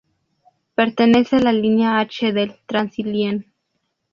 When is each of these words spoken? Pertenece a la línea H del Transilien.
Pertenece 0.73 1.35
a 1.35 1.41
la 1.41 1.53
línea 1.53 1.99
H 1.99 2.33
del 2.33 2.57
Transilien. 2.65 3.53